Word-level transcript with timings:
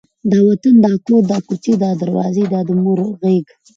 دا 0.31 0.39
وطن، 0.47 0.73
دا 0.85 0.93
کور، 1.05 1.21
دا 1.31 1.37
کوڅې، 1.47 1.73
دا 1.83 1.91
دروازې، 2.01 2.43
دا 2.53 2.59
د 2.67 2.69
مور 2.83 2.99
غېږ، 3.19 3.45